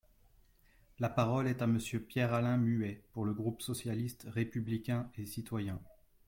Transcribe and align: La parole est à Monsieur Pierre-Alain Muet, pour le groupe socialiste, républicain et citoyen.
La 0.97 1.09
parole 1.09 1.47
est 1.47 1.61
à 1.61 1.67
Monsieur 1.67 1.99
Pierre-Alain 2.01 2.57
Muet, 2.57 3.03
pour 3.13 3.23
le 3.23 3.35
groupe 3.35 3.61
socialiste, 3.61 4.25
républicain 4.31 5.11
et 5.19 5.27
citoyen. 5.27 5.79